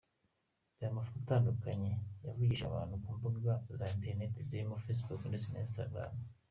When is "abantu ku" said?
2.67-3.09